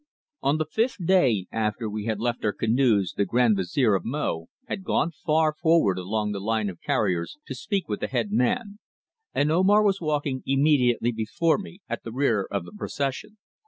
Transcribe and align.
ON 0.41 0.57
the 0.57 0.65
fifth 0.65 1.05
day 1.05 1.45
after 1.51 1.87
we 1.87 2.05
had 2.05 2.19
left 2.19 2.43
our 2.43 2.53
canoes 2.53 3.13
the 3.15 3.23
Grand 3.23 3.55
Vizier 3.55 3.93
of 3.93 4.03
Mo 4.03 4.47
had 4.67 4.83
gone 4.83 5.11
far 5.11 5.53
forward 5.53 5.99
along 5.99 6.31
the 6.31 6.39
line 6.39 6.69
of 6.71 6.81
carriers 6.81 7.37
to 7.45 7.53
speak 7.53 7.87
with 7.87 7.99
the 7.99 8.07
head 8.07 8.31
man, 8.31 8.79
and 9.35 9.51
Omar 9.51 9.83
was 9.83 10.01
walking 10.01 10.41
immediately 10.43 11.11
before 11.11 11.59
me 11.59 11.81
at 11.87 12.01
the 12.03 12.11
rear 12.11 12.47
of 12.49 12.65
the 12.65 12.73
procession. 12.75 13.37